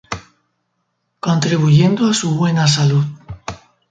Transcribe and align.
Contribuyendo 1.19 2.07
a 2.07 2.13
su 2.15 2.33
buena 2.35 2.67
salud. 2.67 3.05